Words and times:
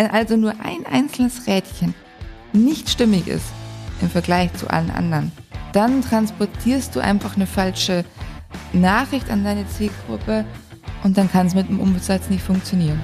Wenn 0.00 0.10
also 0.12 0.34
nur 0.38 0.54
ein 0.64 0.86
einzelnes 0.90 1.46
Rädchen 1.46 1.94
nicht 2.54 2.88
stimmig 2.88 3.28
ist 3.28 3.44
im 4.00 4.08
Vergleich 4.08 4.50
zu 4.54 4.70
allen 4.70 4.90
anderen, 4.90 5.30
dann 5.74 6.00
transportierst 6.00 6.96
du 6.96 7.00
einfach 7.00 7.36
eine 7.36 7.46
falsche 7.46 8.06
Nachricht 8.72 9.28
an 9.28 9.44
deine 9.44 9.68
Zielgruppe 9.68 10.46
und 11.04 11.18
dann 11.18 11.30
kann 11.30 11.48
es 11.48 11.54
mit 11.54 11.68
dem 11.68 11.80
Umsatz 11.80 12.30
nicht 12.30 12.42
funktionieren. 12.42 12.98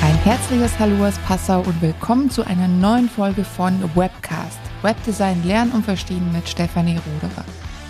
Ein 0.00 0.14
herzliches 0.18 0.78
Hallo 0.78 1.04
aus 1.04 1.18
Passau 1.26 1.58
und 1.62 1.82
willkommen 1.82 2.30
zu 2.30 2.46
einer 2.46 2.68
neuen 2.68 3.08
Folge 3.08 3.42
von 3.42 3.82
Webcast. 3.96 4.60
Webdesign 4.82 5.42
lernen 5.42 5.72
und 5.72 5.84
verstehen 5.84 6.30
mit 6.30 6.48
Stefanie 6.48 6.98
Roderer. 6.98 7.44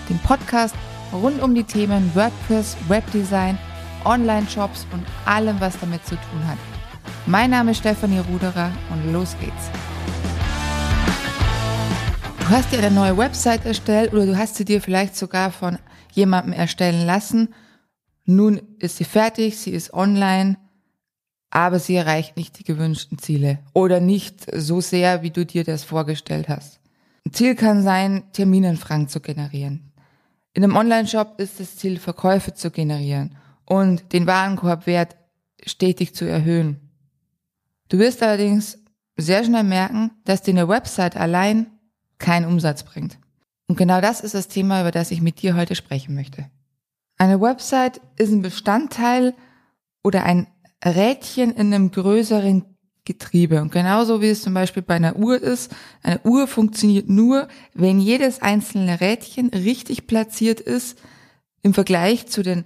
Dem 0.08 0.18
Podcast 0.20 0.74
rund 1.12 1.42
um 1.42 1.54
die 1.54 1.64
Themen 1.64 2.10
WordPress, 2.14 2.78
Webdesign, 2.88 3.58
Online-Shops 4.06 4.86
und 4.94 5.04
allem, 5.26 5.60
was 5.60 5.78
damit 5.78 6.02
zu 6.06 6.14
tun 6.14 6.48
hat. 6.48 6.56
Mein 7.30 7.50
Name 7.50 7.70
ist 7.70 7.78
Stefanie 7.78 8.18
Ruderer 8.18 8.72
und 8.90 9.12
los 9.12 9.36
geht's. 9.38 9.70
Du 12.40 12.48
hast 12.48 12.72
dir 12.72 12.78
eine 12.78 12.90
neue 12.90 13.16
Website 13.16 13.64
erstellt 13.64 14.12
oder 14.12 14.26
du 14.26 14.36
hast 14.36 14.56
sie 14.56 14.64
dir 14.64 14.82
vielleicht 14.82 15.14
sogar 15.14 15.52
von 15.52 15.78
jemandem 16.10 16.52
erstellen 16.52 17.06
lassen. 17.06 17.54
Nun 18.24 18.60
ist 18.80 18.96
sie 18.96 19.04
fertig, 19.04 19.58
sie 19.58 19.70
ist 19.70 19.94
online, 19.94 20.56
aber 21.50 21.78
sie 21.78 21.94
erreicht 21.94 22.36
nicht 22.36 22.58
die 22.58 22.64
gewünschten 22.64 23.18
Ziele 23.18 23.60
oder 23.74 24.00
nicht 24.00 24.48
so 24.52 24.80
sehr, 24.80 25.22
wie 25.22 25.30
du 25.30 25.46
dir 25.46 25.62
das 25.62 25.84
vorgestellt 25.84 26.48
hast. 26.48 26.80
Ein 27.24 27.32
Ziel 27.32 27.54
kann 27.54 27.84
sein, 27.84 28.24
Terminanfragen 28.32 29.06
zu 29.06 29.20
generieren. 29.20 29.92
In 30.52 30.64
einem 30.64 30.74
Online-Shop 30.74 31.38
ist 31.38 31.60
das 31.60 31.76
Ziel, 31.76 32.00
Verkäufe 32.00 32.54
zu 32.54 32.72
generieren 32.72 33.36
und 33.66 34.12
den 34.12 34.26
Warenkorbwert 34.26 35.14
stetig 35.64 36.12
zu 36.12 36.24
erhöhen. 36.24 36.89
Du 37.90 37.98
wirst 37.98 38.22
allerdings 38.22 38.78
sehr 39.16 39.44
schnell 39.44 39.64
merken, 39.64 40.12
dass 40.24 40.42
dir 40.42 40.52
eine 40.52 40.68
Website 40.68 41.16
allein 41.16 41.66
keinen 42.18 42.46
Umsatz 42.46 42.84
bringt. 42.84 43.18
Und 43.66 43.76
genau 43.76 44.00
das 44.00 44.20
ist 44.20 44.34
das 44.34 44.48
Thema, 44.48 44.80
über 44.80 44.92
das 44.92 45.10
ich 45.10 45.20
mit 45.20 45.42
dir 45.42 45.56
heute 45.56 45.74
sprechen 45.74 46.14
möchte. 46.14 46.48
Eine 47.18 47.40
Website 47.40 48.00
ist 48.16 48.30
ein 48.30 48.42
Bestandteil 48.42 49.34
oder 50.02 50.24
ein 50.24 50.46
Rädchen 50.84 51.52
in 51.52 51.74
einem 51.74 51.90
größeren 51.90 52.64
Getriebe. 53.04 53.60
Und 53.60 53.72
genauso 53.72 54.22
wie 54.22 54.28
es 54.28 54.42
zum 54.42 54.54
Beispiel 54.54 54.82
bei 54.82 54.94
einer 54.94 55.16
Uhr 55.16 55.42
ist, 55.42 55.74
eine 56.02 56.20
Uhr 56.22 56.46
funktioniert 56.46 57.08
nur, 57.08 57.48
wenn 57.74 57.98
jedes 57.98 58.40
einzelne 58.40 59.00
Rädchen 59.00 59.48
richtig 59.48 60.06
platziert 60.06 60.60
ist 60.60 60.98
im 61.62 61.74
Vergleich 61.74 62.28
zu 62.28 62.42
den 62.42 62.64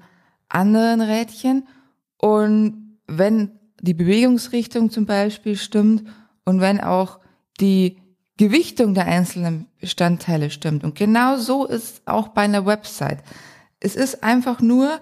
anderen 0.48 1.00
Rädchen 1.00 1.66
und 2.18 2.98
wenn 3.06 3.58
die 3.84 3.94
Bewegungsrichtung 3.94 4.90
zum 4.90 5.06
Beispiel 5.06 5.56
stimmt 5.56 6.04
und 6.44 6.60
wenn 6.60 6.80
auch 6.80 7.20
die 7.60 7.98
Gewichtung 8.36 8.94
der 8.94 9.06
einzelnen 9.06 9.68
Bestandteile 9.80 10.50
stimmt. 10.50 10.82
Und 10.82 10.96
genau 10.96 11.36
so 11.36 11.66
ist 11.66 12.02
auch 12.06 12.28
bei 12.28 12.42
einer 12.42 12.66
Website. 12.66 13.22
Es 13.78 13.94
ist 13.94 14.24
einfach 14.24 14.60
nur 14.60 15.00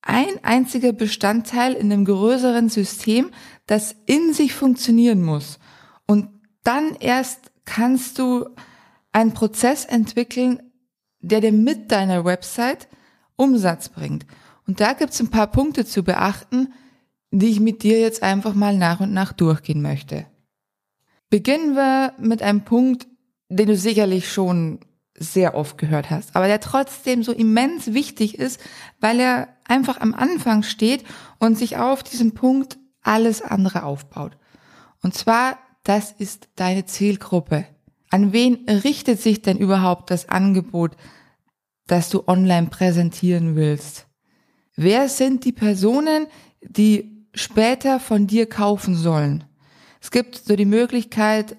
ein 0.00 0.42
einziger 0.42 0.92
Bestandteil 0.92 1.74
in 1.74 1.92
einem 1.92 2.04
größeren 2.04 2.68
System, 2.68 3.30
das 3.66 3.96
in 4.06 4.32
sich 4.32 4.54
funktionieren 4.54 5.22
muss. 5.22 5.58
Und 6.06 6.28
dann 6.62 6.94
erst 7.00 7.50
kannst 7.64 8.18
du 8.18 8.48
einen 9.12 9.34
Prozess 9.34 9.84
entwickeln, 9.84 10.62
der 11.20 11.40
dir 11.40 11.52
mit 11.52 11.90
deiner 11.90 12.24
Website 12.24 12.88
Umsatz 13.34 13.88
bringt. 13.88 14.24
Und 14.66 14.80
da 14.80 14.92
gibt 14.92 15.12
es 15.12 15.20
ein 15.20 15.30
paar 15.30 15.48
Punkte 15.48 15.84
zu 15.84 16.02
beachten, 16.02 16.72
die 17.30 17.50
ich 17.50 17.60
mit 17.60 17.82
dir 17.82 18.00
jetzt 18.00 18.22
einfach 18.22 18.54
mal 18.54 18.76
nach 18.76 19.00
und 19.00 19.12
nach 19.12 19.32
durchgehen 19.32 19.82
möchte. 19.82 20.26
Beginnen 21.28 21.74
wir 21.74 22.14
mit 22.18 22.42
einem 22.42 22.64
Punkt, 22.64 23.06
den 23.48 23.68
du 23.68 23.76
sicherlich 23.76 24.30
schon 24.30 24.80
sehr 25.18 25.54
oft 25.54 25.78
gehört 25.78 26.10
hast, 26.10 26.36
aber 26.36 26.46
der 26.46 26.60
trotzdem 26.60 27.22
so 27.22 27.32
immens 27.32 27.94
wichtig 27.94 28.38
ist, 28.38 28.60
weil 29.00 29.18
er 29.18 29.48
einfach 29.64 30.00
am 30.00 30.14
Anfang 30.14 30.62
steht 30.62 31.04
und 31.38 31.56
sich 31.56 31.78
auf 31.78 32.02
diesem 32.02 32.32
Punkt 32.32 32.78
alles 33.02 33.42
andere 33.42 33.84
aufbaut. 33.84 34.36
Und 35.02 35.14
zwar, 35.14 35.58
das 35.84 36.12
ist 36.12 36.48
deine 36.56 36.84
Zielgruppe. 36.84 37.66
An 38.10 38.32
wen 38.32 38.68
richtet 38.68 39.20
sich 39.20 39.42
denn 39.42 39.58
überhaupt 39.58 40.10
das 40.10 40.28
Angebot, 40.28 40.96
das 41.86 42.10
du 42.10 42.26
online 42.26 42.68
präsentieren 42.68 43.56
willst? 43.56 44.06
Wer 44.74 45.08
sind 45.08 45.44
die 45.44 45.52
Personen, 45.52 46.26
die 46.60 47.15
später 47.36 48.00
von 48.00 48.26
dir 48.26 48.48
kaufen 48.48 48.96
sollen. 48.96 49.44
Es 50.00 50.10
gibt 50.10 50.36
so 50.36 50.56
die 50.56 50.64
Möglichkeit, 50.64 51.56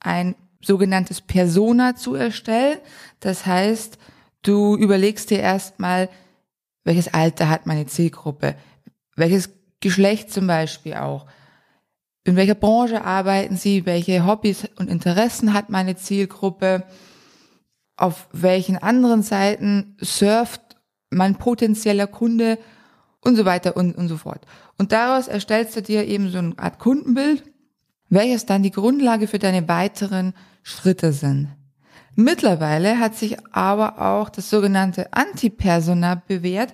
ein 0.00 0.36
sogenanntes 0.60 1.20
Persona 1.20 1.96
zu 1.96 2.14
erstellen. 2.14 2.78
Das 3.20 3.46
heißt, 3.46 3.98
du 4.42 4.76
überlegst 4.76 5.30
dir 5.30 5.40
erstmal, 5.40 6.08
welches 6.84 7.12
Alter 7.12 7.48
hat 7.48 7.66
meine 7.66 7.86
Zielgruppe, 7.86 8.54
welches 9.16 9.50
Geschlecht 9.80 10.30
zum 10.32 10.46
Beispiel 10.46 10.94
auch, 10.94 11.26
in 12.24 12.36
welcher 12.36 12.54
Branche 12.54 13.04
arbeiten 13.04 13.56
sie, 13.56 13.84
welche 13.86 14.26
Hobbys 14.26 14.68
und 14.76 14.88
Interessen 14.88 15.52
hat 15.52 15.68
meine 15.68 15.96
Zielgruppe, 15.96 16.84
auf 17.96 18.28
welchen 18.32 18.76
anderen 18.76 19.22
Seiten 19.22 19.96
surft 20.00 20.60
mein 21.10 21.36
potenzieller 21.36 22.06
Kunde 22.06 22.58
und 23.24 23.36
so 23.36 23.44
weiter 23.44 23.76
und, 23.76 23.96
und 23.96 24.08
so 24.08 24.16
fort. 24.16 24.46
Und 24.78 24.92
daraus 24.92 25.28
erstellst 25.28 25.76
du 25.76 25.82
dir 25.82 26.06
eben 26.06 26.30
so 26.30 26.38
eine 26.38 26.58
Art 26.58 26.78
Kundenbild, 26.78 27.42
welches 28.08 28.46
dann 28.46 28.62
die 28.62 28.70
Grundlage 28.70 29.26
für 29.26 29.38
deine 29.38 29.66
weiteren 29.68 30.34
Schritte 30.62 31.12
sind. 31.12 31.48
Mittlerweile 32.14 33.00
hat 33.00 33.16
sich 33.16 33.36
aber 33.52 34.00
auch 34.00 34.28
das 34.28 34.48
sogenannte 34.50 35.12
Antipersona 35.12 36.22
bewährt 36.26 36.72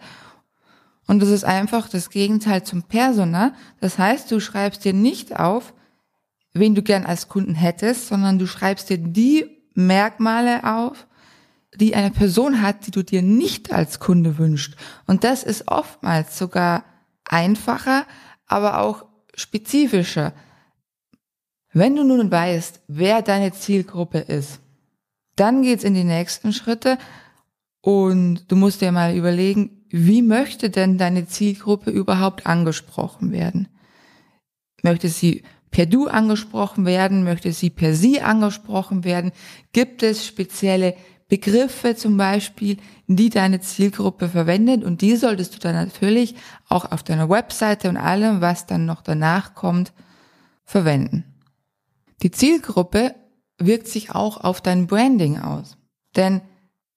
und 1.10 1.20
das 1.20 1.30
ist 1.30 1.44
einfach 1.44 1.88
das 1.88 2.10
Gegenteil 2.10 2.62
zum 2.62 2.84
Persona. 2.84 3.52
Das 3.80 3.98
heißt, 3.98 4.30
du 4.30 4.38
schreibst 4.38 4.84
dir 4.84 4.92
nicht 4.92 5.36
auf, 5.36 5.74
wen 6.52 6.76
du 6.76 6.82
gern 6.82 7.04
als 7.04 7.28
Kunden 7.28 7.56
hättest, 7.56 8.06
sondern 8.06 8.38
du 8.38 8.46
schreibst 8.46 8.90
dir 8.90 8.98
die 8.98 9.60
Merkmale 9.74 10.62
auf, 10.62 11.08
die 11.74 11.94
eine 11.94 12.10
Person 12.10 12.62
hat, 12.62 12.86
die 12.86 12.90
du 12.90 13.02
dir 13.02 13.22
nicht 13.22 13.72
als 13.72 14.00
Kunde 14.00 14.38
wünschst. 14.38 14.76
Und 15.06 15.24
das 15.24 15.42
ist 15.42 15.68
oftmals 15.68 16.36
sogar 16.36 16.84
einfacher, 17.24 18.06
aber 18.46 18.80
auch 18.80 19.06
spezifischer. 19.34 20.32
Wenn 21.72 21.94
du 21.94 22.02
nun 22.02 22.30
weißt, 22.30 22.80
wer 22.88 23.22
deine 23.22 23.52
Zielgruppe 23.52 24.18
ist, 24.18 24.60
dann 25.36 25.62
geht's 25.62 25.84
in 25.84 25.94
die 25.94 26.04
nächsten 26.04 26.52
Schritte 26.52 26.98
und 27.80 28.50
du 28.50 28.56
musst 28.56 28.80
dir 28.80 28.92
mal 28.92 29.14
überlegen, 29.14 29.86
wie 29.88 30.22
möchte 30.22 30.70
denn 30.70 30.98
deine 30.98 31.26
Zielgruppe 31.26 31.90
überhaupt 31.90 32.46
angesprochen 32.46 33.32
werden? 33.32 33.68
Möchte 34.82 35.08
sie 35.08 35.42
per 35.70 35.86
Du 35.86 36.08
angesprochen 36.08 36.84
werden? 36.84 37.24
Möchte 37.24 37.52
sie 37.52 37.70
per 37.70 37.94
Sie 37.94 38.20
angesprochen 38.20 39.04
werden? 39.04 39.32
Gibt 39.72 40.02
es 40.02 40.26
spezielle 40.26 40.94
Begriffe 41.30 41.94
zum 41.94 42.16
Beispiel, 42.16 42.76
die 43.06 43.30
deine 43.30 43.60
Zielgruppe 43.60 44.28
verwendet 44.28 44.82
und 44.82 45.00
die 45.00 45.14
solltest 45.14 45.54
du 45.54 45.58
dann 45.60 45.76
natürlich 45.76 46.34
auch 46.68 46.90
auf 46.90 47.04
deiner 47.04 47.30
Webseite 47.30 47.88
und 47.88 47.96
allem, 47.96 48.40
was 48.40 48.66
dann 48.66 48.84
noch 48.84 49.00
danach 49.00 49.54
kommt, 49.54 49.92
verwenden. 50.64 51.24
Die 52.22 52.32
Zielgruppe 52.32 53.14
wirkt 53.58 53.86
sich 53.86 54.10
auch 54.10 54.42
auf 54.42 54.60
dein 54.60 54.88
Branding 54.88 55.38
aus. 55.38 55.76
Denn 56.16 56.42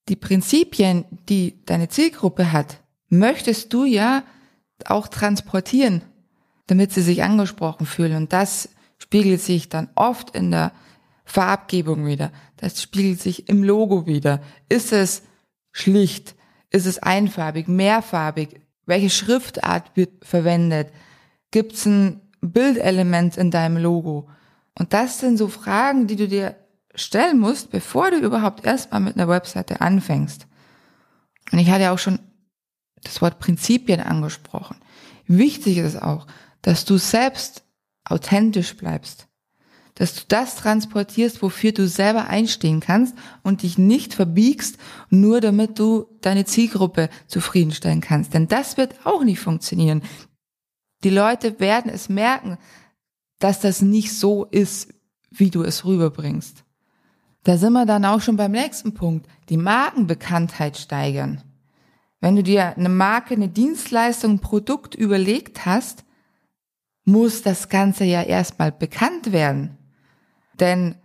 die 0.09 0.15
Prinzipien, 0.15 1.05
die 1.29 1.63
deine 1.65 1.87
Zielgruppe 1.87 2.51
hat, 2.51 2.79
möchtest 3.09 3.71
du 3.71 3.85
ja 3.85 4.23
auch 4.85 5.07
transportieren, 5.07 6.01
damit 6.65 6.91
sie 6.91 7.03
sich 7.03 7.21
angesprochen 7.21 7.85
fühlen. 7.85 8.15
Und 8.15 8.33
das 8.33 8.69
spiegelt 8.97 9.41
sich 9.41 9.69
dann 9.69 9.89
oft 9.93 10.35
in 10.35 10.49
der 10.49 10.71
Farbgebung 11.25 12.05
wieder. 12.05 12.31
Das 12.57 12.81
spiegelt 12.81 13.21
sich 13.21 13.49
im 13.49 13.63
Logo 13.63 14.05
wieder. 14.05 14.41
Ist 14.69 14.91
es 14.91 15.23
schlicht? 15.71 16.35
Ist 16.69 16.85
es 16.85 16.99
einfarbig, 16.99 17.67
mehrfarbig? 17.67 18.61
Welche 18.85 19.09
Schriftart 19.09 19.95
wird 19.95 20.25
verwendet? 20.25 20.89
Gibt 21.51 21.73
es 21.73 21.85
ein 21.85 22.21
Bildelement 22.41 23.37
in 23.37 23.51
deinem 23.51 23.77
Logo? 23.77 24.29
Und 24.77 24.93
das 24.93 25.19
sind 25.19 25.37
so 25.37 25.47
Fragen, 25.47 26.07
die 26.07 26.15
du 26.15 26.27
dir 26.27 26.55
stellen 26.95 27.39
musst, 27.39 27.71
bevor 27.71 28.11
du 28.11 28.17
überhaupt 28.17 28.65
erstmal 28.65 29.01
mit 29.01 29.15
einer 29.15 29.27
Webseite 29.27 29.81
anfängst. 29.81 30.47
Und 31.51 31.59
ich 31.59 31.69
hatte 31.69 31.83
ja 31.83 31.93
auch 31.93 31.99
schon 31.99 32.19
das 33.03 33.21
Wort 33.21 33.39
Prinzipien 33.39 33.99
angesprochen. 33.99 34.77
Wichtig 35.27 35.77
ist 35.77 36.01
auch, 36.01 36.27
dass 36.61 36.85
du 36.85 36.97
selbst 36.97 37.63
authentisch 38.05 38.75
bleibst 38.75 39.27
dass 39.95 40.15
du 40.15 40.21
das 40.27 40.55
transportierst, 40.55 41.41
wofür 41.41 41.71
du 41.71 41.87
selber 41.87 42.27
einstehen 42.27 42.79
kannst 42.79 43.15
und 43.43 43.61
dich 43.61 43.77
nicht 43.77 44.13
verbiegst, 44.13 44.77
nur 45.09 45.39
damit 45.39 45.77
du 45.79 46.07
deine 46.21 46.45
Zielgruppe 46.45 47.09
zufriedenstellen 47.27 48.01
kannst. 48.01 48.33
Denn 48.33 48.47
das 48.47 48.77
wird 48.77 49.05
auch 49.05 49.23
nicht 49.23 49.39
funktionieren. 49.39 50.01
Die 51.03 51.09
Leute 51.09 51.59
werden 51.59 51.91
es 51.91 52.09
merken, 52.09 52.57
dass 53.39 53.59
das 53.59 53.81
nicht 53.81 54.13
so 54.13 54.45
ist, 54.45 54.93
wie 55.29 55.49
du 55.49 55.63
es 55.63 55.85
rüberbringst. 55.85 56.63
Da 57.43 57.57
sind 57.57 57.73
wir 57.73 57.85
dann 57.85 58.05
auch 58.05 58.21
schon 58.21 58.37
beim 58.37 58.51
nächsten 58.51 58.93
Punkt, 58.93 59.27
die 59.49 59.57
Markenbekanntheit 59.57 60.77
steigern. 60.77 61.41
Wenn 62.21 62.37
du 62.37 62.43
dir 62.43 62.77
eine 62.77 62.87
Marke, 62.87 63.33
eine 63.33 63.49
Dienstleistung, 63.49 64.35
ein 64.35 64.39
Produkt 64.39 64.95
überlegt 64.95 65.65
hast, 65.65 66.05
muss 67.03 67.41
das 67.41 67.67
Ganze 67.67 68.05
ja 68.05 68.21
erstmal 68.21 68.71
bekannt 68.71 69.33
werden. 69.33 69.77
Denn 70.59 70.95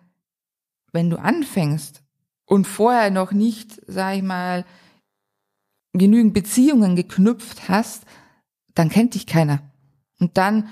wenn 0.92 1.10
du 1.10 1.18
anfängst 1.18 2.02
und 2.44 2.66
vorher 2.66 3.10
noch 3.10 3.32
nicht, 3.32 3.80
sag 3.86 4.16
ich 4.16 4.22
mal, 4.22 4.64
genügend 5.92 6.34
Beziehungen 6.34 6.96
geknüpft 6.96 7.68
hast, 7.68 8.04
dann 8.74 8.88
kennt 8.88 9.14
dich 9.14 9.26
keiner. 9.26 9.60
Und 10.20 10.36
dann 10.36 10.68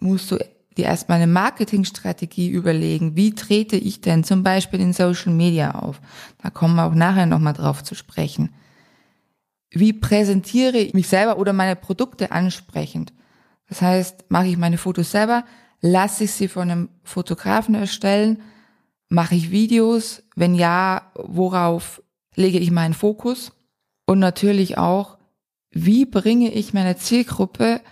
musst 0.00 0.30
du 0.30 0.38
dir 0.76 0.86
erstmal 0.86 1.20
eine 1.20 1.30
Marketingstrategie 1.30 2.48
überlegen. 2.48 3.16
Wie 3.16 3.34
trete 3.34 3.76
ich 3.76 4.00
denn 4.00 4.24
zum 4.24 4.42
Beispiel 4.42 4.80
in 4.80 4.92
Social 4.92 5.32
Media 5.32 5.72
auf? 5.72 6.00
Da 6.42 6.50
kommen 6.50 6.76
wir 6.76 6.84
auch 6.84 6.94
nachher 6.94 7.26
nochmal 7.26 7.52
drauf 7.52 7.84
zu 7.84 7.94
sprechen. 7.94 8.52
Wie 9.70 9.92
präsentiere 9.92 10.78
ich 10.78 10.94
mich 10.94 11.08
selber 11.08 11.38
oder 11.38 11.52
meine 11.52 11.76
Produkte 11.76 12.32
ansprechend? 12.32 13.12
Das 13.68 13.82
heißt, 13.82 14.30
mache 14.30 14.46
ich 14.46 14.56
meine 14.56 14.78
Fotos 14.78 15.10
selber, 15.10 15.44
lasse 15.84 16.24
ich 16.24 16.32
sie 16.32 16.48
von 16.48 16.70
einem 16.70 16.88
Fotografen 17.02 17.74
erstellen, 17.74 18.40
mache 19.10 19.34
ich 19.34 19.50
Videos, 19.50 20.22
wenn 20.34 20.54
ja, 20.54 21.12
worauf 21.14 22.02
lege 22.34 22.58
ich 22.58 22.70
meinen 22.70 22.94
Fokus? 22.94 23.52
Und 24.06 24.18
natürlich 24.18 24.78
auch, 24.78 25.18
wie 25.70 26.06
bringe 26.06 26.50
ich 26.50 26.72
meiner 26.72 26.96
Zielgruppe 26.96 27.82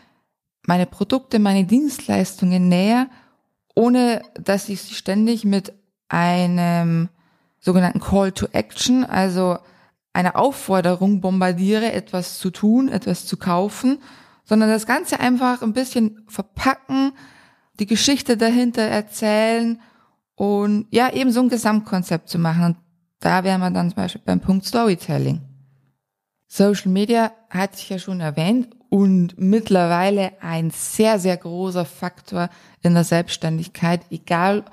meine 0.66 0.86
Produkte, 0.86 1.38
meine 1.38 1.64
Dienstleistungen 1.64 2.68
näher, 2.68 3.08
ohne 3.74 4.22
dass 4.40 4.70
ich 4.70 4.80
sie 4.80 4.94
ständig 4.94 5.44
mit 5.44 5.74
einem 6.08 7.10
sogenannten 7.58 8.00
Call 8.00 8.32
to 8.32 8.46
Action, 8.52 9.04
also 9.04 9.58
einer 10.14 10.36
Aufforderung 10.36 11.20
bombardiere, 11.20 11.92
etwas 11.92 12.38
zu 12.38 12.50
tun, 12.50 12.88
etwas 12.88 13.26
zu 13.26 13.36
kaufen, 13.36 13.98
sondern 14.44 14.70
das 14.70 14.86
Ganze 14.86 15.20
einfach 15.20 15.60
ein 15.60 15.72
bisschen 15.74 16.24
verpacken, 16.28 17.12
die 17.78 17.86
Geschichte 17.86 18.36
dahinter 18.36 18.82
erzählen 18.82 19.80
und 20.34 20.86
ja, 20.90 21.12
eben 21.12 21.30
so 21.30 21.40
ein 21.40 21.48
Gesamtkonzept 21.48 22.28
zu 22.28 22.38
machen. 22.38 22.64
Und 22.64 22.76
da 23.20 23.44
wären 23.44 23.60
wir 23.60 23.70
dann 23.70 23.90
zum 23.90 23.96
Beispiel 23.96 24.22
beim 24.24 24.40
Punkt 24.40 24.66
Storytelling. 24.66 25.40
Social 26.48 26.90
Media 26.90 27.32
hatte 27.48 27.76
ich 27.78 27.88
ja 27.88 27.98
schon 27.98 28.20
erwähnt 28.20 28.68
und 28.90 29.38
mittlerweile 29.38 30.32
ein 30.42 30.70
sehr, 30.70 31.18
sehr 31.18 31.38
großer 31.38 31.86
Faktor 31.86 32.50
in 32.82 32.92
der 32.92 33.04
Selbstständigkeit, 33.04 34.02
egal 34.10 34.64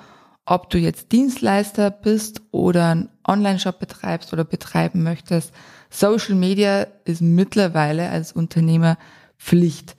ob 0.46 0.70
du 0.70 0.78
jetzt 0.78 1.12
Dienstleister 1.12 1.92
bist 1.92 2.42
oder 2.52 2.90
einen 2.90 3.10
Online-Shop 3.26 3.80
betreibst 3.80 4.34
oder 4.34 4.44
betreiben 4.44 5.04
möchtest. 5.04 5.54
Social 5.90 6.36
Media 6.36 6.88
ist 7.06 7.22
mittlerweile 7.22 8.10
als 8.10 8.34
Unternehmer 8.34 8.98
Pflicht. 9.38 9.96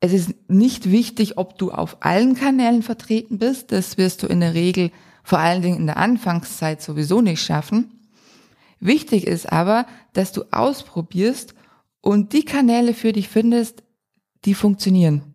Es 0.00 0.12
ist 0.12 0.34
nicht 0.48 0.90
wichtig, 0.90 1.36
ob 1.36 1.58
du 1.58 1.70
auf 1.70 1.98
allen 2.00 2.34
Kanälen 2.34 2.82
vertreten 2.82 3.38
bist. 3.38 3.70
Das 3.70 3.98
wirst 3.98 4.22
du 4.22 4.26
in 4.26 4.40
der 4.40 4.54
Regel 4.54 4.90
vor 5.22 5.38
allen 5.38 5.62
Dingen 5.62 5.76
in 5.76 5.86
der 5.86 5.98
Anfangszeit 5.98 6.80
sowieso 6.80 7.20
nicht 7.20 7.42
schaffen. 7.42 8.08
Wichtig 8.80 9.26
ist 9.26 9.52
aber, 9.52 9.86
dass 10.14 10.32
du 10.32 10.44
ausprobierst 10.50 11.54
und 12.00 12.32
die 12.32 12.46
Kanäle 12.46 12.94
für 12.94 13.12
dich 13.12 13.28
findest, 13.28 13.82
die 14.46 14.54
funktionieren. 14.54 15.34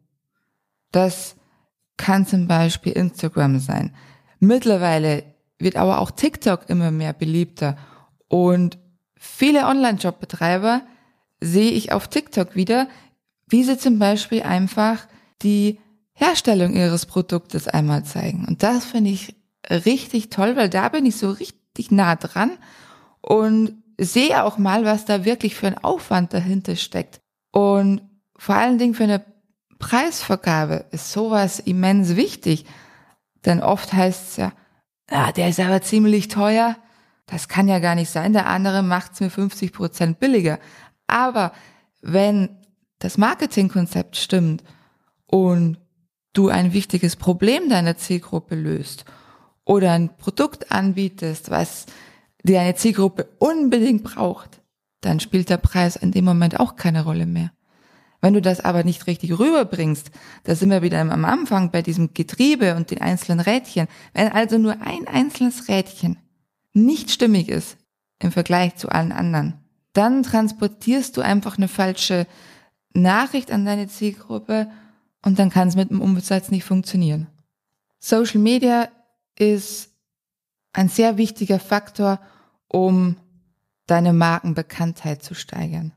Das 0.91 1.35
kann 1.97 2.25
zum 2.25 2.47
Beispiel 2.47 2.93
Instagram 2.93 3.59
sein. 3.59 3.95
Mittlerweile 4.39 5.23
wird 5.59 5.75
aber 5.75 5.99
auch 5.99 6.11
TikTok 6.11 6.69
immer 6.69 6.89
mehr 6.89 7.13
beliebter 7.13 7.77
und 8.27 8.79
viele 9.15 9.67
Online-Job-Betreiber 9.67 10.81
sehe 11.39 11.71
ich 11.71 11.91
auf 11.91 12.07
TikTok 12.07 12.55
wieder, 12.55 12.87
wie 13.47 13.63
sie 13.63 13.77
zum 13.77 13.99
Beispiel 13.99 14.43
einfach 14.43 15.07
die 15.41 15.79
Herstellung 16.13 16.73
ihres 16.73 17.05
Produktes 17.05 17.67
einmal 17.67 18.03
zeigen. 18.03 18.45
Und 18.45 18.63
das 18.63 18.85
finde 18.85 19.11
ich 19.11 19.35
richtig 19.69 20.29
toll, 20.29 20.55
weil 20.55 20.69
da 20.69 20.89
bin 20.89 21.05
ich 21.05 21.17
so 21.17 21.31
richtig 21.31 21.91
nah 21.91 22.15
dran 22.15 22.51
und 23.21 23.75
sehe 23.97 24.43
auch 24.43 24.57
mal, 24.57 24.85
was 24.85 25.05
da 25.05 25.25
wirklich 25.25 25.55
für 25.55 25.67
ein 25.67 25.77
Aufwand 25.77 26.33
dahinter 26.33 26.75
steckt. 26.75 27.19
Und 27.51 28.01
vor 28.37 28.55
allen 28.55 28.77
Dingen 28.77 28.93
für 28.93 29.03
eine 29.03 29.23
Preisvergabe 29.79 30.85
ist 30.91 31.11
sowas 31.11 31.59
immens 31.59 32.15
wichtig. 32.15 32.65
Denn 33.45 33.61
oft 33.61 33.93
heißt 33.93 34.29
es 34.29 34.37
ja, 34.37 34.53
ja, 35.11 35.31
der 35.31 35.49
ist 35.49 35.59
aber 35.59 35.81
ziemlich 35.81 36.27
teuer. 36.27 36.75
Das 37.27 37.47
kann 37.47 37.67
ja 37.67 37.79
gar 37.79 37.95
nicht 37.95 38.09
sein. 38.09 38.33
Der 38.33 38.47
andere 38.47 38.83
macht 38.83 39.13
es 39.13 39.19
mir 39.19 39.29
50 39.29 39.71
Prozent 39.71 40.19
billiger. 40.19 40.59
Aber 41.07 41.51
wenn 42.01 42.57
das 43.05 43.19
Marketingkonzept 43.19 44.17
stimmt 44.17 44.63
und 45.27 45.77
du 46.33 46.49
ein 46.49 46.73
wichtiges 46.73 47.15
Problem 47.15 47.69
deiner 47.69 47.97
Zielgruppe 47.97 48.55
löst 48.55 49.05
oder 49.63 49.91
ein 49.91 50.17
Produkt 50.17 50.71
anbietest, 50.71 51.51
was 51.51 51.85
die 52.41 52.57
eine 52.57 52.73
Zielgruppe 52.73 53.29
unbedingt 53.37 54.03
braucht, 54.03 54.59
dann 55.01 55.19
spielt 55.19 55.51
der 55.51 55.57
Preis 55.57 55.95
in 55.95 56.11
dem 56.11 56.25
Moment 56.25 56.59
auch 56.59 56.75
keine 56.75 57.03
Rolle 57.03 57.27
mehr. 57.27 57.51
Wenn 58.21 58.33
du 58.33 58.41
das 58.41 58.59
aber 58.59 58.83
nicht 58.83 59.05
richtig 59.05 59.37
rüberbringst, 59.37 60.09
da 60.43 60.55
sind 60.55 60.71
wir 60.71 60.81
wieder 60.81 60.99
am 60.99 61.25
Anfang 61.25 61.69
bei 61.69 61.83
diesem 61.83 62.15
Getriebe 62.15 62.75
und 62.75 62.89
den 62.89 63.01
einzelnen 63.01 63.39
Rädchen. 63.39 63.87
Wenn 64.15 64.31
also 64.31 64.57
nur 64.57 64.81
ein 64.81 65.07
einzelnes 65.07 65.67
Rädchen 65.67 66.17
nicht 66.73 67.11
stimmig 67.11 67.49
ist 67.49 67.77
im 68.17 68.31
Vergleich 68.31 68.77
zu 68.77 68.89
allen 68.89 69.11
anderen, 69.11 69.63
dann 69.93 70.23
transportierst 70.23 71.15
du 71.17 71.21
einfach 71.21 71.57
eine 71.57 71.67
falsche 71.67 72.25
Nachricht 72.95 73.51
an 73.51 73.65
deine 73.65 73.87
Zielgruppe 73.87 74.69
und 75.21 75.37
dann 75.37 75.49
kann 75.49 75.67
es 75.67 75.75
mit 75.75 75.89
dem 75.89 76.01
Umsatz 76.01 76.49
nicht 76.49 76.63
funktionieren. 76.63 77.27
Social 77.99 78.39
Media 78.39 78.89
ist 79.37 79.89
ein 80.73 80.89
sehr 80.89 81.17
wichtiger 81.17 81.59
Faktor, 81.59 82.19
um 82.67 83.17
deine 83.87 84.13
Markenbekanntheit 84.13 85.23
zu 85.23 85.33
steigern. 85.33 85.93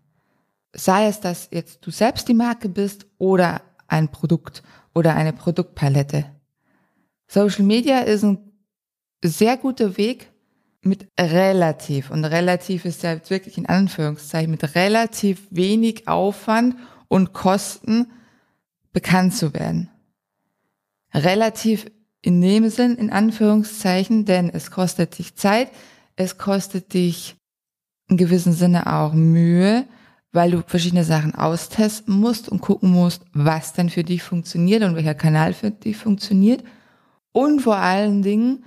Sei 0.72 1.06
es, 1.06 1.20
dass 1.20 1.48
jetzt 1.50 1.86
du 1.86 1.90
selbst 1.90 2.28
die 2.28 2.34
Marke 2.34 2.68
bist 2.68 3.06
oder 3.18 3.62
ein 3.86 4.08
Produkt 4.08 4.62
oder 4.94 5.14
eine 5.14 5.32
Produktpalette. 5.32 6.26
Social 7.26 7.64
Media 7.64 8.00
ist 8.00 8.24
ein 8.24 8.38
sehr 9.22 9.56
guter 9.56 9.96
Weg 9.96 10.30
mit 10.82 11.08
relativ, 11.18 12.10
und 12.10 12.24
relativ 12.24 12.84
ist 12.84 13.02
ja 13.02 13.18
wirklich 13.28 13.58
in 13.58 13.66
Anführungszeichen, 13.66 14.50
mit 14.50 14.74
relativ 14.74 15.46
wenig 15.50 16.06
Aufwand 16.06 16.76
und 17.08 17.32
Kosten 17.32 18.12
bekannt 18.92 19.34
zu 19.34 19.54
werden. 19.54 19.90
Relativ 21.12 21.86
in 22.22 22.40
dem 22.40 22.68
Sinn, 22.68 22.96
in 22.96 23.10
Anführungszeichen, 23.10 24.24
denn 24.24 24.50
es 24.50 24.70
kostet 24.70 25.18
dich 25.18 25.36
Zeit, 25.36 25.70
es 26.16 26.38
kostet 26.38 26.94
dich 26.94 27.36
in 28.08 28.16
gewissem 28.16 28.52
Sinne 28.52 28.92
auch 28.92 29.12
Mühe, 29.12 29.86
weil 30.32 30.50
du 30.50 30.62
verschiedene 30.66 31.04
Sachen 31.04 31.34
austesten 31.34 32.14
musst 32.14 32.48
und 32.48 32.60
gucken 32.60 32.90
musst, 32.90 33.22
was 33.32 33.72
denn 33.72 33.88
für 33.88 34.04
dich 34.04 34.22
funktioniert 34.22 34.82
und 34.82 34.94
welcher 34.94 35.14
Kanal 35.14 35.54
für 35.54 35.70
dich 35.70 35.96
funktioniert. 35.96 36.62
Und 37.32 37.60
vor 37.60 37.76
allen 37.76 38.22
Dingen, 38.22 38.64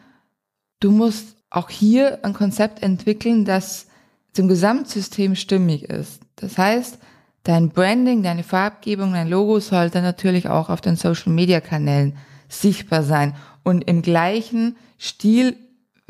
du 0.79 0.91
musst 0.91 1.37
auch 1.51 1.69
hier 1.69 2.25
ein 2.25 2.33
Konzept 2.33 2.81
entwickeln, 2.81 3.45
das 3.45 3.85
zum 4.33 4.47
Gesamtsystem 4.47 5.35
stimmig 5.35 5.83
ist. 5.83 6.21
Das 6.37 6.57
heißt, 6.57 6.97
dein 7.43 7.69
Branding, 7.69 8.23
deine 8.23 8.43
Farbgebung, 8.43 9.13
dein 9.13 9.29
Logo 9.29 9.59
sollte 9.59 10.01
natürlich 10.01 10.49
auch 10.49 10.69
auf 10.69 10.81
den 10.81 10.95
Social 10.95 11.31
Media 11.31 11.61
Kanälen 11.61 12.17
sichtbar 12.49 13.03
sein 13.03 13.35
und 13.63 13.83
im 13.83 14.01
gleichen 14.01 14.75
Stil 14.97 15.55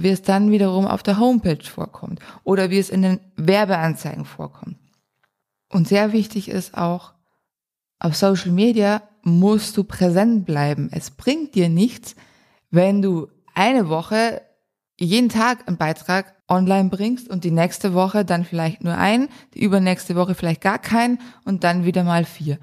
wie 0.04 0.10
es 0.10 0.22
dann 0.22 0.52
wiederum 0.52 0.88
auf 0.88 1.04
der 1.04 1.20
Homepage 1.20 1.64
vorkommt 1.64 2.20
oder 2.44 2.70
wie 2.70 2.80
es 2.80 2.90
in 2.90 3.02
den 3.02 3.20
Werbeanzeigen 3.36 4.26
vorkommt. 4.26 4.78
Und 5.70 5.88
sehr 5.88 6.12
wichtig 6.12 6.50
ist 6.50 6.78
auch, 6.78 7.14
auf 8.00 8.16
Social 8.16 8.52
Media 8.52 9.04
musst 9.22 9.78
du 9.78 9.84
präsent 9.84 10.46
bleiben. 10.46 10.90
Es 10.92 11.12
bringt 11.12 11.56
dir 11.56 11.70
nichts, 11.70 12.16
wenn 12.72 13.02
du 13.02 13.28
eine 13.54 13.90
Woche 13.90 14.42
jeden 15.06 15.30
Tag 15.30 15.68
einen 15.68 15.78
Beitrag 15.78 16.36
online 16.48 16.90
bringst 16.90 17.30
und 17.30 17.44
die 17.44 17.52
nächste 17.52 17.94
Woche 17.94 18.24
dann 18.24 18.46
vielleicht 18.46 18.84
nur 18.84 18.98
einen, 18.98 19.30
die 19.54 19.64
übernächste 19.64 20.16
Woche 20.16 20.36
vielleicht 20.36 20.62
gar 20.62 20.80
keinen 20.80 21.20
und 21.44 21.64
dann 21.64 21.86
wieder 21.86 22.04
mal 22.04 22.26
vier. 22.26 22.60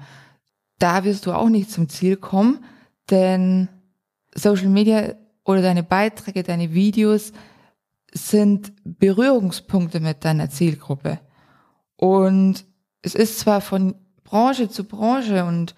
Da 0.77 1.03
wirst 1.03 1.25
du 1.25 1.33
auch 1.33 1.49
nicht 1.49 1.69
zum 1.69 1.89
Ziel 1.89 2.15
kommen, 2.15 2.63
denn 3.09 3.67
Social 4.33 4.69
Media 4.69 5.15
oder 5.43 5.61
deine 5.61 5.83
Beiträge, 5.83 6.43
deine 6.43 6.73
Videos 6.73 7.33
sind 8.11 8.71
Berührungspunkte 8.83 9.99
mit 9.99 10.23
deiner 10.23 10.49
Zielgruppe. 10.49 11.19
Und 11.97 12.65
es 13.01 13.15
ist 13.15 13.39
zwar 13.39 13.59
von 13.61 13.95
Branche 14.23 14.69
zu 14.69 14.85
Branche 14.85 15.43
und 15.43 15.75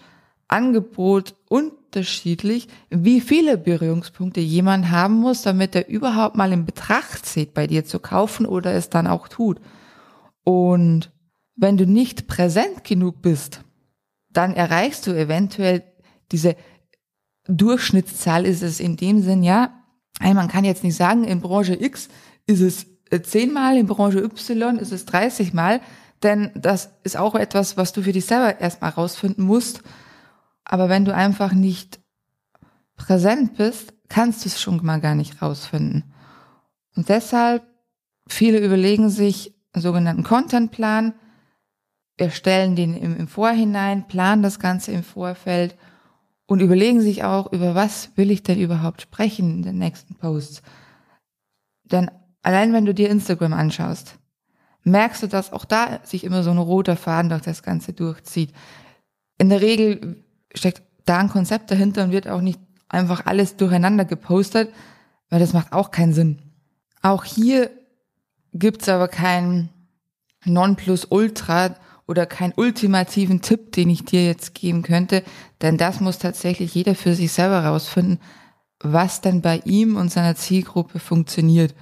Angebot 0.48 1.36
und 1.50 1.74
unterschiedlich, 1.92 2.70
wie 2.90 3.20
viele 3.20 3.58
Berührungspunkte 3.58 4.40
jemand 4.40 4.92
haben 4.92 5.16
muss, 5.16 5.42
damit 5.42 5.76
er 5.76 5.90
überhaupt 5.90 6.38
mal 6.38 6.54
in 6.54 6.66
Betracht 6.66 7.26
zieht, 7.26 7.54
bei 7.54 7.68
dir 7.68 7.84
zu 7.84 8.00
kaufen 8.00 8.46
oder 8.46 8.74
es 8.74 8.90
dann 8.90 9.08
auch 9.08 9.28
tut. 9.28 9.60
Und 10.46 11.12
wenn 11.58 11.76
du 11.76 11.86
nicht 11.86 12.28
präsent 12.28 12.86
genug 12.86 13.22
bist, 13.22 13.64
dann 14.30 14.54
erreichst 14.54 15.06
du 15.06 15.12
eventuell 15.12 15.84
diese 16.32 16.56
Durchschnittszahl 17.48 18.46
ist 18.46 18.62
es 18.62 18.80
in 18.80 18.96
dem 18.96 19.22
Sinn, 19.22 19.44
ja, 19.44 19.74
man 20.22 20.48
kann 20.48 20.64
jetzt 20.64 20.86
nicht 20.86 20.96
sagen, 20.96 21.26
in 21.26 21.42
Branche 21.42 21.74
X 21.74 22.08
ist 22.46 22.62
es 22.62 22.86
äh, 23.10 23.22
zehnmal, 23.22 23.76
in 23.76 23.88
Branche 23.88 24.20
Y 24.20 24.78
ist 24.78 24.94
es 24.94 25.06
30 25.06 25.52
Mal, 25.52 25.82
denn 26.24 26.52
das 26.56 26.92
ist 27.04 27.18
auch 27.18 27.36
etwas, 27.36 27.76
was 27.76 27.92
du 27.92 28.04
für 28.04 28.14
dich 28.14 28.26
selber 28.26 28.62
erstmal 28.62 28.92
rausfinden 28.92 29.44
musst. 29.44 29.82
Aber 30.64 30.90
wenn 30.90 31.06
du 31.06 31.14
einfach 31.14 31.54
nicht 31.54 32.00
präsent 32.96 33.58
bist, 33.58 33.94
kannst 34.10 34.46
du 34.46 34.50
es 34.50 34.62
schon 34.62 34.84
mal 34.86 35.02
gar 35.02 35.16
nicht 35.16 35.42
rausfinden. 35.42 36.14
Und 36.96 37.10
deshalb, 37.10 37.64
viele 38.28 38.60
überlegen 38.60 39.10
sich 39.10 39.56
einen 39.74 39.82
sogenannten 39.82 40.24
Contentplan, 40.24 41.14
erstellen 42.18 42.76
den 42.76 42.96
im, 42.96 43.18
im 43.18 43.28
Vorhinein, 43.28 44.08
planen 44.08 44.44
das 44.44 44.60
Ganze 44.60 44.92
im 44.92 45.04
Vorfeld 45.04 45.78
und 46.46 46.60
überlegen 46.60 47.02
sich 47.02 47.24
auch, 47.24 47.52
über 47.52 47.76
was 47.76 48.16
will 48.18 48.30
ich 48.30 48.44
denn 48.44 48.60
überhaupt 48.60 49.02
sprechen 49.02 49.52
in 49.52 49.62
den 49.64 49.78
nächsten 49.78 50.16
Posts. 50.16 50.62
Denn 51.86 52.12
allein 52.44 52.74
wenn 52.74 52.86
du 52.86 52.94
dir 52.94 53.10
Instagram 53.10 53.54
anschaust, 53.54 54.20
merkst 54.84 55.24
du, 55.24 55.28
dass 55.28 55.54
auch 55.54 55.66
da 55.66 56.00
sich 56.04 56.24
immer 56.24 56.44
so 56.44 56.52
ein 56.52 56.58
roter 56.58 56.96
Faden 56.96 57.30
durch 57.30 57.42
das 57.42 57.64
Ganze 57.64 57.94
durchzieht. 57.94 58.54
In 59.38 59.50
der 59.50 59.62
Regel 59.62 60.24
steckt 60.54 60.84
da 61.06 61.20
ein 61.20 61.30
Konzept 61.30 61.72
dahinter 61.72 62.04
und 62.04 62.12
wird 62.12 62.28
auch 62.28 62.42
nicht 62.42 62.60
einfach 62.90 63.26
alles 63.26 63.58
durcheinander 63.58 64.06
gepostet, 64.06 64.72
weil 65.30 65.40
das 65.40 65.54
macht 65.54 65.74
auch 65.74 65.92
keinen 65.92 66.14
Sinn. 66.14 66.40
Auch 67.02 67.24
hier 67.24 67.72
gibt's 68.54 68.90
aber 68.90 69.08
kein 69.08 69.70
Nonplusultra 70.46 71.76
oder 72.08 72.26
keinen 72.26 72.54
ultimativen 72.56 73.42
Tipp, 73.42 73.72
den 73.72 73.90
ich 73.90 74.04
dir 74.04 74.26
jetzt 74.26 74.54
geben 74.54 74.84
könnte, 74.84 75.24
denn 75.62 75.78
das 75.78 76.02
muss 76.02 76.18
tatsächlich 76.18 76.76
jeder 76.76 76.96
für 76.96 77.16
sich 77.16 77.32
selber 77.32 77.64
rausfinden, 77.66 78.20
was 78.80 79.22
denn 79.22 79.42
bei 79.42 79.62
ihm 79.64 79.96
und 79.96 80.12
seiner 80.12 80.36
Zielgruppe 80.36 81.00
funktioniert. 81.00 81.74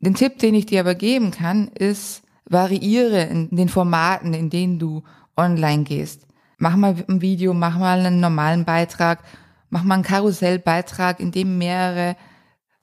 Den 0.00 0.14
Tipp, 0.14 0.38
den 0.38 0.54
ich 0.54 0.66
dir 0.66 0.80
aber 0.80 0.94
geben 0.94 1.30
kann, 1.30 1.68
ist, 1.68 2.22
variiere 2.44 3.24
in 3.24 3.54
den 3.54 3.68
Formaten, 3.68 4.34
in 4.34 4.50
denen 4.50 4.78
du 4.78 5.02
online 5.36 5.84
gehst. 5.84 6.26
Mach 6.62 6.76
mal 6.76 6.94
ein 7.08 7.20
Video, 7.20 7.54
mach 7.54 7.76
mal 7.78 8.06
einen 8.06 8.20
normalen 8.20 8.64
Beitrag, 8.64 9.22
mach 9.68 9.82
mal 9.82 9.94
einen 9.94 10.04
Karussellbeitrag, 10.04 11.18
in 11.18 11.32
dem 11.32 11.58
mehrere 11.58 12.16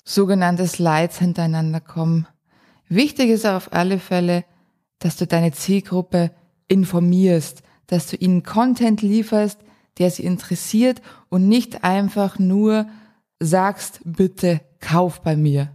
sogenannte 0.03 0.67
Slides 0.67 1.19
hintereinander 1.19 1.79
kommen. 1.79 2.27
Wichtig 2.89 3.29
ist 3.29 3.45
auf 3.45 3.71
alle 3.71 4.00
Fälle, 4.00 4.43
dass 5.00 5.15
du 5.15 5.25
deine 5.25 5.53
Zielgruppe 5.53 6.31
informierst, 6.67 7.63
dass 7.88 8.07
du 8.07 8.17
ihnen 8.17 8.43
Content 8.43 9.01
lieferst, 9.01 9.59
der 9.98 10.12
sie 10.12 10.25
interessiert 10.25 11.01
und 11.29 11.48
nicht 11.48 11.83
einfach 11.83 12.38
nur 12.38 12.88
sagst, 13.39 14.01
bitte 14.03 14.59
kauf 14.79 15.21
bei 15.21 15.36
mir 15.36 15.71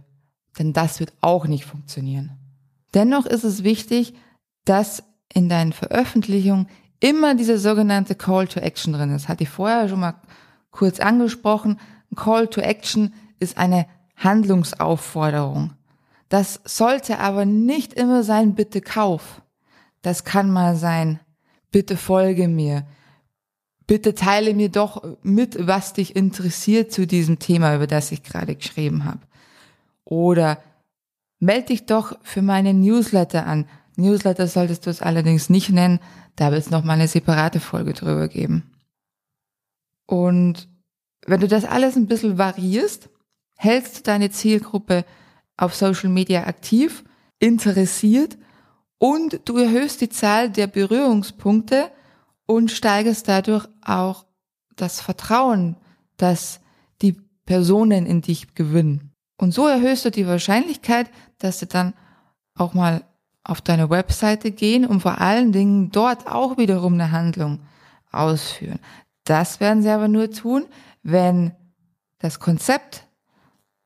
denn 0.57 0.73
das 0.73 0.99
wird 0.99 1.13
auch 1.21 1.47
nicht 1.47 1.65
funktionieren. 1.65 2.31
Dennoch 2.93 3.25
ist 3.25 3.43
es 3.43 3.63
wichtig, 3.63 4.13
dass 4.63 5.03
in 5.33 5.49
deinen 5.49 5.73
Veröffentlichungen 5.73 6.67
immer 7.05 7.35
diese 7.35 7.59
sogenannte 7.59 8.15
Call 8.15 8.47
to 8.47 8.59
Action 8.59 8.91
drin 8.93 9.13
ist. 9.13 9.27
Hatte 9.27 9.43
ich 9.43 9.49
vorher 9.49 9.87
schon 9.87 9.99
mal 9.99 10.15
kurz 10.71 10.99
angesprochen. 10.99 11.79
Call 12.15 12.47
to 12.47 12.61
Action 12.61 13.13
ist 13.37 13.59
eine 13.59 13.85
Handlungsaufforderung. 14.15 15.73
Das 16.29 16.61
sollte 16.65 17.19
aber 17.19 17.45
nicht 17.45 17.93
immer 17.93 18.23
sein, 18.23 18.55
bitte 18.55 18.81
kauf. 18.81 19.43
Das 20.01 20.23
kann 20.23 20.49
mal 20.49 20.75
sein, 20.75 21.19
bitte 21.71 21.95
folge 21.95 22.47
mir. 22.47 22.87
Bitte 23.85 24.15
teile 24.15 24.55
mir 24.55 24.69
doch 24.69 25.03
mit, 25.21 25.67
was 25.67 25.93
dich 25.93 26.15
interessiert 26.15 26.91
zu 26.91 27.05
diesem 27.05 27.37
Thema, 27.37 27.75
über 27.75 27.85
das 27.85 28.11
ich 28.11 28.23
gerade 28.23 28.55
geschrieben 28.55 29.05
habe. 29.05 29.19
Oder 30.05 30.57
melde 31.39 31.67
dich 31.67 31.85
doch 31.85 32.17
für 32.23 32.41
meine 32.41 32.73
Newsletter 32.73 33.45
an. 33.45 33.67
Newsletter 33.95 34.47
solltest 34.47 34.87
du 34.87 34.89
es 34.89 35.03
allerdings 35.03 35.51
nicht 35.51 35.69
nennen, 35.69 35.99
da 36.35 36.51
wird 36.51 36.61
es 36.61 36.69
noch 36.69 36.83
mal 36.83 36.93
eine 36.93 37.07
separate 37.07 37.59
Folge 37.59 37.93
drüber 37.93 38.27
geben. 38.27 38.71
Und 40.05 40.67
wenn 41.25 41.39
du 41.39 41.47
das 41.47 41.65
alles 41.65 41.95
ein 41.95 42.07
bisschen 42.07 42.37
variierst, 42.37 43.09
hältst 43.57 43.97
du 43.97 44.03
deine 44.03 44.29
Zielgruppe 44.29 45.05
auf 45.57 45.73
Social 45.73 46.09
Media 46.09 46.45
aktiv, 46.45 47.03
interessiert 47.39 48.37
und 48.97 49.39
du 49.45 49.57
erhöhst 49.57 50.01
die 50.01 50.09
Zahl 50.09 50.49
der 50.49 50.67
Berührungspunkte 50.67 51.89
und 52.45 52.71
steigerst 52.71 53.27
dadurch 53.27 53.67
auch 53.83 54.25
das 54.75 55.01
Vertrauen, 55.01 55.77
das 56.17 56.59
die 57.01 57.13
Personen 57.45 58.05
in 58.05 58.21
dich 58.21 58.55
gewinnen. 58.55 59.11
Und 59.37 59.53
so 59.53 59.67
erhöhst 59.67 60.05
du 60.05 60.11
die 60.11 60.27
Wahrscheinlichkeit, 60.27 61.09
dass 61.39 61.59
sie 61.59 61.67
dann 61.67 61.93
auch 62.55 62.73
mal 62.73 63.03
auf 63.45 63.61
deine 63.61 63.89
Webseite 63.89 64.51
gehen 64.51 64.85
und 64.85 65.01
vor 65.01 65.21
allen 65.21 65.51
Dingen 65.51 65.91
dort 65.91 66.27
auch 66.27 66.57
wiederum 66.57 66.95
eine 66.95 67.11
Handlung 67.11 67.59
ausführen. 68.11 68.79
Das 69.23 69.59
werden 69.59 69.83
sie 69.83 69.89
aber 69.89 70.07
nur 70.07 70.31
tun, 70.31 70.65
wenn 71.03 71.51
das 72.19 72.39
Konzept, 72.39 73.05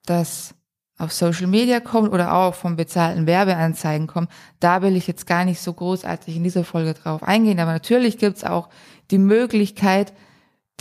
das 0.05 0.55
auf 0.97 1.11
Social 1.13 1.47
Media 1.47 1.79
kommt 1.79 2.11
oder 2.11 2.33
auch 2.33 2.55
vom 2.55 2.75
bezahlten 2.75 3.25
Werbeanzeigen 3.25 4.07
kommt, 4.07 4.29
da 4.59 4.81
will 4.81 4.95
ich 4.95 5.07
jetzt 5.07 5.27
gar 5.27 5.45
nicht 5.45 5.61
so 5.61 5.73
großartig 5.73 6.35
in 6.35 6.43
dieser 6.43 6.63
Folge 6.63 6.93
drauf 6.93 7.23
eingehen. 7.23 7.59
Aber 7.59 7.71
natürlich 7.71 8.17
gibt's 8.17 8.43
auch 8.43 8.69
die 9.11 9.17
Möglichkeit, 9.17 10.13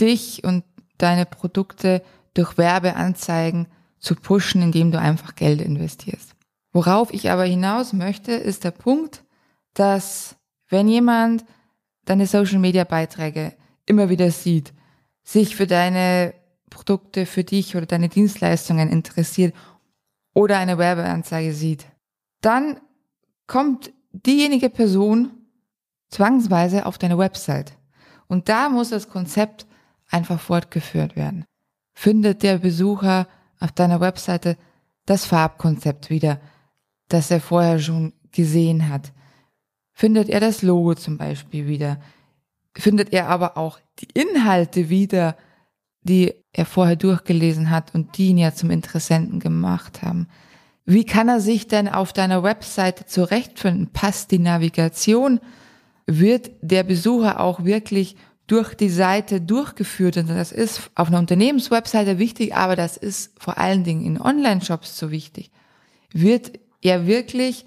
dich 0.00 0.44
und 0.44 0.64
deine 0.98 1.24
Produkte 1.26 2.02
durch 2.34 2.58
Werbeanzeigen 2.58 3.66
zu 3.98 4.14
pushen, 4.14 4.62
indem 4.62 4.90
du 4.92 4.98
einfach 4.98 5.34
Geld 5.34 5.60
investierst. 5.60 6.37
Worauf 6.72 7.12
ich 7.12 7.30
aber 7.30 7.44
hinaus 7.44 7.92
möchte, 7.92 8.32
ist 8.32 8.64
der 8.64 8.70
Punkt, 8.70 9.24
dass 9.74 10.36
wenn 10.68 10.88
jemand 10.88 11.44
deine 12.04 12.26
Social 12.26 12.58
Media 12.58 12.84
Beiträge 12.84 13.54
immer 13.86 14.08
wieder 14.08 14.30
sieht, 14.30 14.72
sich 15.22 15.56
für 15.56 15.66
deine 15.66 16.34
Produkte, 16.70 17.26
für 17.26 17.44
dich 17.44 17.76
oder 17.76 17.86
deine 17.86 18.08
Dienstleistungen 18.08 18.90
interessiert 18.90 19.54
oder 20.34 20.58
eine 20.58 20.78
Werbeanzeige 20.78 21.52
sieht, 21.52 21.86
dann 22.40 22.80
kommt 23.46 23.90
diejenige 24.12 24.70
Person 24.70 25.30
zwangsweise 26.10 26.86
auf 26.86 26.98
deine 26.98 27.18
Website. 27.18 27.72
Und 28.26 28.48
da 28.48 28.68
muss 28.68 28.90
das 28.90 29.08
Konzept 29.08 29.66
einfach 30.10 30.40
fortgeführt 30.40 31.16
werden. 31.16 31.44
Findet 31.94 32.42
der 32.42 32.58
Besucher 32.58 33.26
auf 33.60 33.72
deiner 33.72 34.00
Webseite 34.00 34.56
das 35.06 35.24
Farbkonzept 35.24 36.10
wieder, 36.10 36.40
das 37.08 37.30
er 37.30 37.40
vorher 37.40 37.78
schon 37.78 38.12
gesehen 38.32 38.88
hat. 38.88 39.12
Findet 39.92 40.28
er 40.28 40.40
das 40.40 40.62
Logo 40.62 40.94
zum 40.94 41.18
Beispiel 41.18 41.66
wieder. 41.66 42.00
Findet 42.76 43.12
er 43.12 43.28
aber 43.28 43.56
auch 43.56 43.80
die 43.98 44.08
Inhalte 44.14 44.88
wieder, 44.88 45.36
die 46.02 46.34
er 46.52 46.66
vorher 46.66 46.96
durchgelesen 46.96 47.70
hat 47.70 47.94
und 47.94 48.16
die 48.16 48.28
ihn 48.28 48.38
ja 48.38 48.54
zum 48.54 48.70
Interessenten 48.70 49.40
gemacht 49.40 50.02
haben. 50.02 50.28
Wie 50.84 51.04
kann 51.04 51.28
er 51.28 51.40
sich 51.40 51.68
denn 51.68 51.88
auf 51.88 52.12
deiner 52.12 52.42
Webseite 52.42 53.04
zurechtfinden? 53.04 53.92
Passt 53.92 54.30
die 54.30 54.38
Navigation? 54.38 55.40
Wird 56.06 56.50
der 56.62 56.82
Besucher 56.82 57.40
auch 57.40 57.64
wirklich 57.64 58.16
durch 58.46 58.74
die 58.74 58.88
Seite 58.88 59.40
durchgeführt. 59.40 60.16
Und 60.16 60.28
das 60.28 60.50
ist 60.50 60.90
auf 60.94 61.08
einer 61.08 61.18
Unternehmenswebseite 61.18 62.18
wichtig, 62.18 62.54
aber 62.54 62.74
das 62.74 62.96
ist 62.96 63.32
vor 63.38 63.58
allen 63.58 63.84
Dingen 63.84 64.04
in 64.04 64.20
Online-Shops 64.20 64.98
so 64.98 65.10
wichtig. 65.10 65.50
Wird 66.12 66.58
er 66.82 67.06
wirklich 67.06 67.66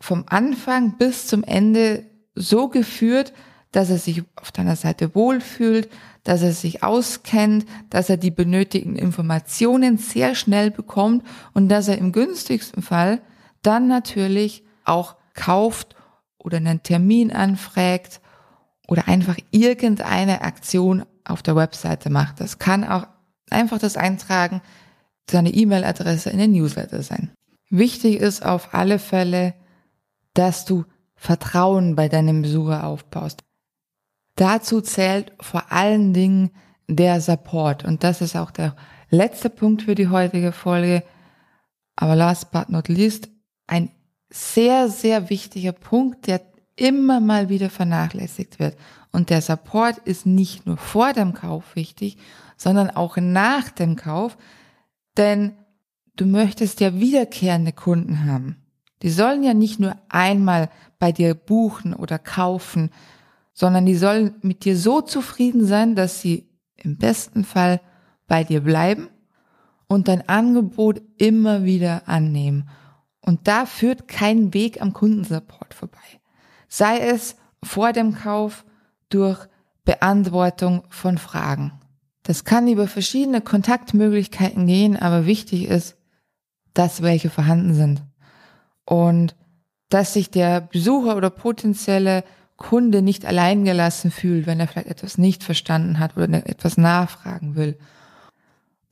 vom 0.00 0.24
Anfang 0.28 0.98
bis 0.98 1.26
zum 1.26 1.42
Ende 1.42 2.04
so 2.34 2.68
geführt, 2.68 3.32
dass 3.72 3.90
er 3.90 3.98
sich 3.98 4.22
auf 4.36 4.52
deiner 4.52 4.76
Seite 4.76 5.14
wohlfühlt, 5.14 5.90
dass 6.24 6.42
er 6.42 6.52
sich 6.52 6.82
auskennt, 6.82 7.66
dass 7.90 8.08
er 8.08 8.16
die 8.16 8.30
benötigten 8.30 8.96
Informationen 8.96 9.98
sehr 9.98 10.34
schnell 10.34 10.70
bekommt 10.70 11.26
und 11.54 11.68
dass 11.68 11.88
er 11.88 11.98
im 11.98 12.12
günstigsten 12.12 12.82
Fall 12.82 13.20
dann 13.62 13.86
natürlich 13.88 14.64
auch 14.84 15.16
kauft 15.34 15.94
oder 16.38 16.58
einen 16.58 16.82
Termin 16.82 17.32
anfragt 17.32 18.20
oder 18.88 19.08
einfach 19.08 19.36
irgendeine 19.50 20.42
Aktion 20.42 21.04
auf 21.24 21.42
der 21.42 21.56
Webseite 21.56 22.08
macht. 22.08 22.40
Das 22.40 22.58
kann 22.58 22.84
auch 22.84 23.06
einfach 23.50 23.78
das 23.78 23.96
Eintragen 23.96 24.62
seiner 25.28 25.52
E-Mail-Adresse 25.52 26.30
in 26.30 26.38
den 26.38 26.52
Newsletter 26.52 27.02
sein. 27.02 27.30
Wichtig 27.68 28.16
ist 28.16 28.44
auf 28.44 28.74
alle 28.74 28.98
Fälle, 28.98 29.54
dass 30.34 30.64
du 30.64 30.84
Vertrauen 31.14 31.96
bei 31.96 32.08
deinem 32.08 32.42
Besucher 32.42 32.84
aufbaust. 32.84 33.42
Dazu 34.36 34.80
zählt 34.80 35.32
vor 35.40 35.72
allen 35.72 36.12
Dingen 36.12 36.50
der 36.88 37.20
Support. 37.20 37.84
Und 37.84 38.04
das 38.04 38.20
ist 38.20 38.36
auch 38.36 38.50
der 38.50 38.76
letzte 39.10 39.50
Punkt 39.50 39.82
für 39.82 39.94
die 39.94 40.08
heutige 40.08 40.52
Folge. 40.52 41.02
Aber 41.96 42.14
last 42.14 42.50
but 42.52 42.68
not 42.68 42.88
least, 42.88 43.30
ein 43.66 43.90
sehr, 44.28 44.88
sehr 44.88 45.30
wichtiger 45.30 45.72
Punkt, 45.72 46.26
der 46.26 46.42
immer 46.76 47.20
mal 47.20 47.48
wieder 47.48 47.70
vernachlässigt 47.70 48.58
wird. 48.58 48.76
Und 49.10 49.30
der 49.30 49.40
Support 49.40 49.98
ist 49.98 50.26
nicht 50.26 50.66
nur 50.66 50.76
vor 50.76 51.14
dem 51.14 51.32
Kauf 51.32 51.74
wichtig, 51.74 52.18
sondern 52.58 52.90
auch 52.90 53.16
nach 53.16 53.70
dem 53.70 53.96
Kauf, 53.96 54.36
denn 55.16 55.56
du 56.16 56.26
möchtest 56.26 56.80
ja 56.80 56.98
wiederkehrende 56.98 57.72
Kunden 57.72 58.26
haben. 58.26 58.56
Die 59.02 59.10
sollen 59.10 59.42
ja 59.42 59.54
nicht 59.54 59.78
nur 59.78 59.96
einmal 60.08 60.70
bei 60.98 61.12
dir 61.12 61.34
buchen 61.34 61.94
oder 61.94 62.18
kaufen, 62.18 62.90
sondern 63.52 63.86
die 63.86 63.94
sollen 63.94 64.34
mit 64.42 64.64
dir 64.64 64.76
so 64.76 65.00
zufrieden 65.00 65.66
sein, 65.66 65.94
dass 65.94 66.20
sie 66.20 66.48
im 66.76 66.96
besten 66.96 67.44
Fall 67.44 67.80
bei 68.26 68.44
dir 68.44 68.60
bleiben 68.60 69.08
und 69.86 70.08
dein 70.08 70.28
Angebot 70.28 71.00
immer 71.18 71.64
wieder 71.64 72.08
annehmen. 72.08 72.68
Und 73.20 73.48
da 73.48 73.66
führt 73.66 74.08
kein 74.08 74.54
Weg 74.54 74.80
am 74.80 74.92
Kundensupport 74.92 75.74
vorbei. 75.74 76.20
Sei 76.68 76.98
es 76.98 77.36
vor 77.62 77.92
dem 77.92 78.14
Kauf 78.14 78.64
durch 79.08 79.46
Beantwortung 79.84 80.84
von 80.90 81.18
Fragen. 81.18 81.72
Das 82.22 82.44
kann 82.44 82.68
über 82.68 82.88
verschiedene 82.88 83.40
Kontaktmöglichkeiten 83.40 84.66
gehen, 84.66 84.96
aber 84.96 85.26
wichtig 85.26 85.68
ist, 85.68 85.95
dass 86.78 87.02
welche 87.02 87.30
vorhanden 87.30 87.74
sind. 87.74 88.02
Und 88.84 89.34
dass 89.88 90.12
sich 90.12 90.30
der 90.30 90.60
Besucher 90.60 91.16
oder 91.16 91.30
potenzielle 91.30 92.24
Kunde 92.56 93.02
nicht 93.02 93.24
alleingelassen 93.26 94.10
fühlt, 94.10 94.46
wenn 94.46 94.60
er 94.60 94.68
vielleicht 94.68 94.88
etwas 94.88 95.18
nicht 95.18 95.44
verstanden 95.44 95.98
hat 95.98 96.16
oder 96.16 96.46
etwas 96.46 96.76
nachfragen 96.76 97.56
will. 97.56 97.78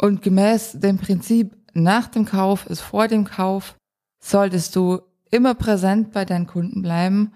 Und 0.00 0.22
gemäß 0.22 0.72
dem 0.72 0.98
Prinzip 0.98 1.56
nach 1.72 2.08
dem 2.08 2.24
Kauf 2.24 2.66
ist 2.66 2.80
vor 2.80 3.08
dem 3.08 3.24
Kauf, 3.24 3.76
solltest 4.20 4.76
du 4.76 5.00
immer 5.30 5.54
präsent 5.54 6.12
bei 6.12 6.24
deinen 6.24 6.46
Kunden 6.46 6.82
bleiben 6.82 7.32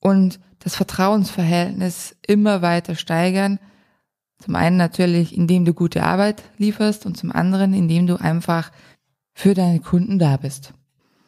und 0.00 0.38
das 0.60 0.76
Vertrauensverhältnis 0.76 2.16
immer 2.26 2.62
weiter 2.62 2.94
steigern. 2.94 3.58
Zum 4.38 4.54
einen 4.54 4.76
natürlich, 4.76 5.36
indem 5.36 5.64
du 5.64 5.74
gute 5.74 6.04
Arbeit 6.04 6.42
lieferst 6.58 7.06
und 7.06 7.16
zum 7.16 7.32
anderen, 7.32 7.74
indem 7.74 8.06
du 8.06 8.16
einfach 8.16 8.70
für 9.38 9.54
deine 9.54 9.78
Kunden 9.78 10.18
da 10.18 10.36
bist. 10.36 10.72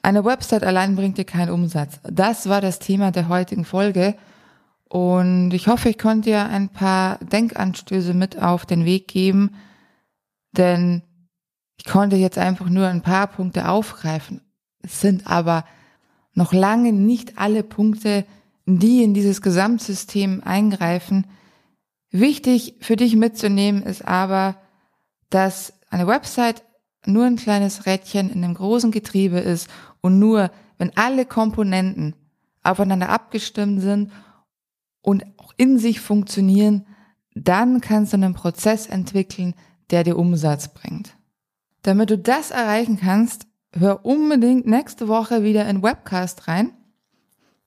Eine 0.03 0.25
Website 0.25 0.65
allein 0.65 0.97
bringt 0.97 1.17
dir 1.17 1.25
keinen 1.25 1.51
Umsatz. 1.51 2.01
Das 2.03 2.49
war 2.49 2.61
das 2.61 2.81
Thema 2.81 3.13
der 3.13 3.29
heutigen 3.29 3.65
Folge. 3.65 4.17
Und 4.89 5.53
ich 5.53 5.69
hoffe, 5.69 5.91
ich 5.91 5.99
konnte 5.99 6.31
dir 6.31 6.47
ein 6.47 6.71
paar 6.71 7.19
Denkanstöße 7.19 8.13
mit 8.13 8.43
auf 8.43 8.67
den 8.67 8.85
Weg 8.85 9.07
geben, 9.07 9.55
denn 10.51 11.03
ich 11.77 11.85
konnte 11.85 12.17
jetzt 12.17 12.37
einfach 12.37 12.69
nur 12.69 12.89
ein 12.89 13.03
paar 13.03 13.29
Punkte 13.29 13.69
aufgreifen. 13.69 14.41
Es 14.83 15.01
sind 15.01 15.29
aber 15.29 15.65
noch 16.35 16.53
lange 16.53 16.93
nicht 16.93 17.39
alle 17.39 17.63
Punkte, 17.63 18.27
die 18.67 19.05
in 19.05 19.15
dieses 19.15 19.41
Gesamtsystem 19.41 20.43
eingreifen. 20.45 21.29
Wichtig 22.11 22.75
für 22.81 22.97
dich 22.97 23.15
mitzunehmen 23.15 23.85
ist 23.85 24.05
aber, 24.05 24.57
dass 25.29 25.75
eine 25.91 26.09
Website 26.09 26.65
nur 27.07 27.25
ein 27.25 27.37
kleines 27.37 27.87
Rädchen 27.87 28.31
in 28.31 28.45
einem 28.45 28.55
großen 28.55 28.91
Getriebe 28.91 29.39
ist 29.39 29.69
und 30.01 30.19
nur 30.19 30.51
wenn 30.79 30.97
alle 30.97 31.27
Komponenten 31.27 32.15
aufeinander 32.63 33.09
abgestimmt 33.09 33.81
sind 33.81 34.13
und 35.03 35.25
auch 35.39 35.53
in 35.57 35.79
sich 35.79 36.01
funktionieren, 36.01 36.87
dann 37.35 37.81
kannst 37.81 38.13
du 38.13 38.17
einen 38.17 38.35
Prozess 38.35 38.87
entwickeln, 38.87 39.55
der 39.91 40.05
dir 40.05 40.17
Umsatz 40.17 40.69
bringt. 40.69 41.17
Damit 41.83 42.11
du 42.11 42.19
das 42.19 42.51
erreichen 42.51 42.99
kannst, 42.99 43.47
hör 43.73 44.05
unbedingt 44.05 44.67
nächste 44.67 45.09
Woche 45.09 45.43
wieder 45.43 45.69
in 45.69 45.83
Webcast 45.83 46.49
rein. 46.49 46.73